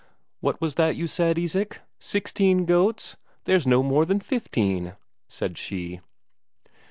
"What 0.39 0.59
was 0.59 0.73
that 0.81 0.95
you 0.95 1.05
said, 1.05 1.37
Isak? 1.37 1.79
Sixteen 1.99 2.65
goats? 2.65 3.17
There's 3.43 3.67
no 3.67 3.83
more 3.83 4.03
than 4.03 4.19
fifteen," 4.19 4.95
said 5.27 5.59
she. 5.59 5.99